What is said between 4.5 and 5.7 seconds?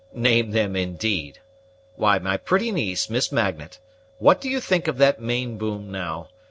think of that main